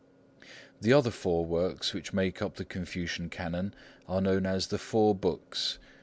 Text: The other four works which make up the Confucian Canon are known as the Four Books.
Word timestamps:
The 0.81 0.93
other 0.93 1.11
four 1.11 1.45
works 1.45 1.93
which 1.93 2.11
make 2.11 2.41
up 2.41 2.55
the 2.55 2.65
Confucian 2.65 3.29
Canon 3.29 3.75
are 4.07 4.19
known 4.19 4.47
as 4.47 4.65
the 4.69 4.79
Four 4.79 5.13
Books. 5.13 5.77